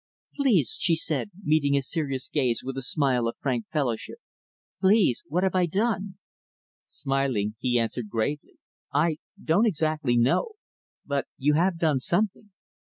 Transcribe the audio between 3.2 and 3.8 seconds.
of frank